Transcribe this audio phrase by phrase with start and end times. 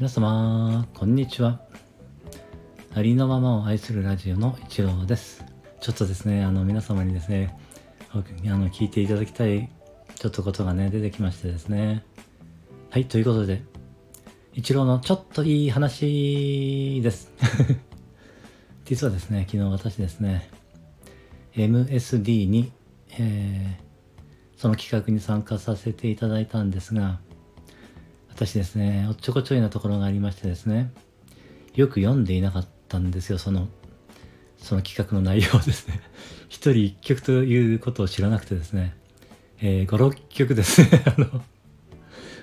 [0.00, 1.60] 皆様、こんにちは。
[2.94, 5.44] ありのままを愛するラジオの一郎です。
[5.78, 7.54] ちょっとですね、あの、皆様にですね、
[8.10, 9.70] あの、聞いていただきたい、
[10.14, 12.02] ちょっとことがね、出てきましてですね。
[12.88, 13.62] はい、ということで、
[14.54, 17.30] 一郎のちょっといい話です。
[18.86, 20.48] 実はですね、昨日私ですね、
[21.52, 22.72] MSD に、
[23.18, 27.20] えー、その企画に参加させていただいたんですが、
[28.40, 30.90] 私ですね、おっちょこちょいなところがありましてですね、
[31.74, 33.68] よく読んでいなかったんですよ、その、
[34.56, 36.00] その企画の内容ですね。
[36.48, 38.96] 一人一曲ということを知らなくてですね、
[39.60, 41.44] えー、5、6曲ですね、 あの、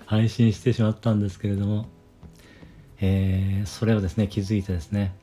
[0.06, 1.88] 配信してしまったんですけれども、
[3.02, 5.16] えー、それをですね、気づいてですね、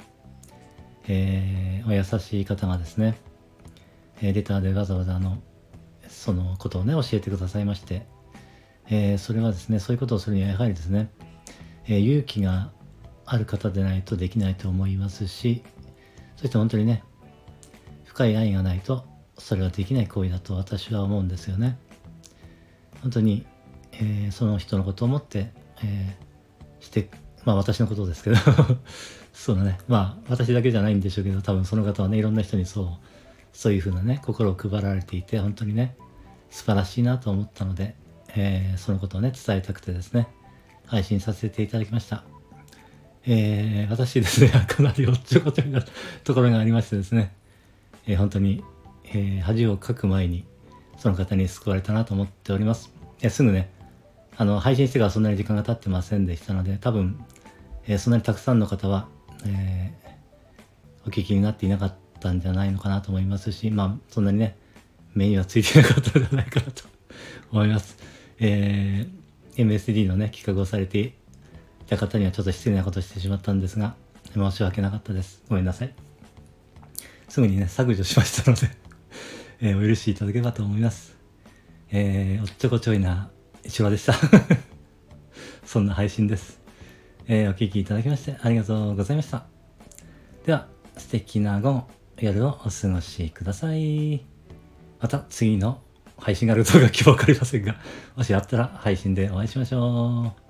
[1.07, 3.15] えー、お優しい方がですね、
[4.21, 5.41] えー、レターでわざわざあの、
[6.09, 8.13] そのことをね、教えてくださいまして、
[8.91, 11.11] えー、それはですねそういうことをするにはやはりですね、
[11.87, 12.71] えー、勇気が
[13.27, 15.63] ある方でないとできないと思いますし
[16.37, 17.03] そして本当にね
[18.05, 19.05] 深い愛がないと
[19.39, 21.77] それはできない行為だと私は思うんですよね。
[23.03, 23.45] 本当に、
[23.93, 25.51] えー、その人のことを思って、
[25.83, 26.17] え
[26.79, 27.11] して
[27.45, 28.37] まあ私のことですけど
[29.33, 29.79] そうだね。
[29.89, 32.89] まあ私だけじゃないんでしょうけど多分その方はねいろんな人にそう
[33.53, 35.97] そういうふうなね心を配られていて本当にね
[36.51, 37.97] 素晴らしいなと思ったので
[38.37, 40.29] えー、そのことをね、伝えたくてですね、
[40.87, 42.25] 配信させていただきました。
[43.27, 45.83] えー、私ですね、 かなりおっちょこちょいな
[46.25, 47.33] ところがありましてですね、
[48.07, 48.63] えー、本当に、
[49.07, 50.45] えー、恥をかく前に、
[50.99, 52.93] その方に救われたなと思っております。
[53.23, 53.71] えすぐね、
[54.37, 57.25] あの、配信してからそんなに時間が経ってませんでしたので、多分、
[57.87, 59.09] えそんなにたくさんの方は、
[59.47, 59.93] え
[61.07, 64.57] お聞きになっていなかったんじゃないのかなと思いますし、まあ、そんなにね、
[65.15, 66.85] 目にはついてなかったんじゃないかなと
[67.53, 67.97] 思います。
[68.41, 71.13] えー、MSD のね、企画をされてい
[71.87, 73.95] た方にはちょっと失礼なことしてしまったんですが、
[74.33, 75.43] 申し訳なかったです。
[75.49, 75.95] ごめんなさい。
[77.29, 78.69] すぐにね、削除しましたので
[79.61, 81.17] えー、お許しいただければと思います。
[81.91, 83.31] えー、おっちょこちょいな
[83.63, 84.15] 一話でした
[85.65, 86.61] そんな配信です。
[87.27, 89.47] えー、お聴きいただきましてありがとうございました。
[90.45, 94.25] では、素敵な午後、夜をお過ごしください。
[95.01, 95.84] また次の
[96.19, 97.77] 配信があるかどうか今日わかりませんが、
[98.17, 100.44] もしあったら配信でお会いしましょう。